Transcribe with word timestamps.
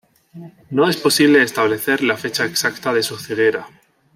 No 0.71 0.89
es 0.89 0.97
posible 0.97 1.43
establecer 1.43 2.01
la 2.01 2.17
fecha 2.17 2.43
exacta 2.47 2.91
de 2.91 3.03
su 3.03 3.17
ceguera. 3.17 3.67